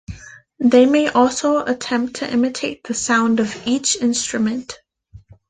[0.57, 4.79] They may also attempt to imitate the sound of each instrument.